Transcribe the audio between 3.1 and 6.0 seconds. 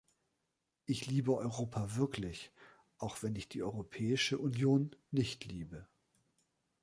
wenn ich die Europäische Union nicht liebe.